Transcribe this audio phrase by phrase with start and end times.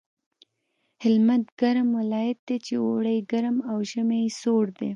[1.03, 4.89] هلمند ګرم ولایت دی چې اوړی یې ګرم او ژمی یې سوړ دی